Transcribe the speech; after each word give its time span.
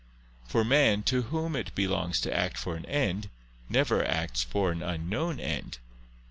For 0.47 0.63
man, 0.63 1.03
to 1.03 1.21
whom 1.21 1.55
it 1.55 1.75
belongs 1.75 2.19
to 2.21 2.35
act 2.35 2.57
for 2.57 2.75
an 2.75 2.87
end, 2.87 3.29
never 3.69 4.03
acts 4.03 4.41
for 4.41 4.71
an 4.71 4.81
unknown 4.81 5.39
end. 5.39 5.77